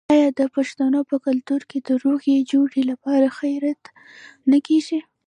[0.13, 3.83] آیا د پښتنو په کلتور کې د روغې جوړې لپاره خیرات
[4.51, 4.99] نه کیږي؟